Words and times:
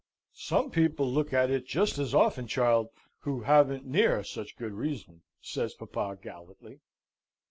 "Some 0.33 0.71
people 0.71 1.05
look 1.07 1.31
at 1.31 1.51
it 1.51 1.67
just 1.67 1.99
as 1.99 2.15
often, 2.15 2.47
child, 2.47 2.89
who 3.19 3.41
haven't 3.41 3.85
near 3.85 4.23
such 4.23 4.57
good 4.57 4.73
reason," 4.73 5.21
says 5.41 5.75
papa, 5.75 6.17
gallantly. 6.19 6.79